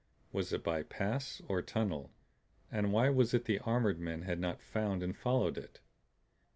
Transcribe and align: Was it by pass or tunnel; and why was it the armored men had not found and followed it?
Was 0.31 0.51
it 0.51 0.63
by 0.63 0.81
pass 0.81 1.43
or 1.47 1.61
tunnel; 1.61 2.09
and 2.71 2.91
why 2.91 3.09
was 3.11 3.35
it 3.35 3.45
the 3.45 3.59
armored 3.59 3.99
men 3.99 4.23
had 4.23 4.39
not 4.39 4.59
found 4.59 5.03
and 5.03 5.15
followed 5.15 5.59
it? 5.59 5.79